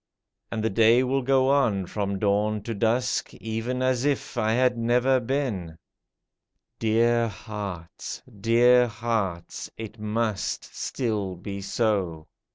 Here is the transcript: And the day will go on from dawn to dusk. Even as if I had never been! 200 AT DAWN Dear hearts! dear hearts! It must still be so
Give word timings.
And 0.51 0.63
the 0.63 0.71
day 0.71 1.03
will 1.03 1.21
go 1.21 1.49
on 1.49 1.85
from 1.85 2.17
dawn 2.17 2.63
to 2.63 2.73
dusk. 2.73 3.35
Even 3.35 3.83
as 3.83 4.03
if 4.03 4.35
I 4.35 4.53
had 4.53 4.75
never 4.75 5.19
been! 5.19 5.53
200 5.59 5.67
AT 5.67 5.69
DAWN 5.69 5.77
Dear 6.89 7.27
hearts! 7.27 8.23
dear 8.39 8.87
hearts! 8.87 9.69
It 9.77 9.99
must 9.99 10.75
still 10.75 11.35
be 11.35 11.61
so 11.61 12.25